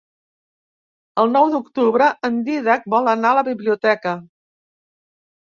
[1.23, 4.15] El nou d'octubre en Dídac vol anar a la biblioteca.